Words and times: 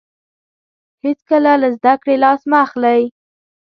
هیڅکله 1.05 1.51
له 1.61 1.69
زده 1.77 1.93
کړې 2.01 2.15
لاس 2.23 2.41
مه 2.49 2.57
اخلئ. 2.65 3.01